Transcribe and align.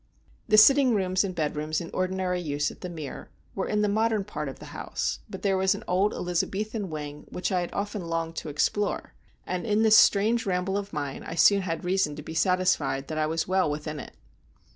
The 0.47 0.57
sitting 0.57 0.95
rooms 0.95 1.23
and 1.23 1.35
bedrooms 1.35 1.79
in 1.79 1.91
ordinary 1.93 2.41
use 2.41 2.71
at 2.71 2.81
The 2.81 2.89
Mere 2.89 3.29
were 3.53 3.67
in 3.67 3.83
the 3.83 3.87
modern 3.87 4.23
part 4.23 4.49
of 4.49 4.57
the 4.57 4.73
house; 4.73 5.19
but 5.29 5.43
there 5.43 5.57
was 5.59 5.75
an 5.75 5.83
old 5.87 6.11
Elizabethan 6.15 6.89
wing 6.89 7.27
which 7.29 7.51
I 7.51 7.61
had 7.61 7.71
often 7.71 8.05
longed 8.07 8.35
to 8.37 8.49
explore, 8.49 9.13
and 9.45 9.63
in 9.63 9.83
this 9.83 9.95
strange 9.97 10.47
ramble 10.47 10.75
of 10.75 10.91
mine 10.91 11.23
I 11.23 11.35
soon 11.35 11.61
had 11.61 11.85
reason 11.85 12.15
to 12.15 12.23
be 12.23 12.33
satisfied 12.33 13.09
that 13.09 13.19
I 13.19 13.27
was 13.27 13.47
well 13.47 13.69
within 13.69 13.99
it. 13.99 14.15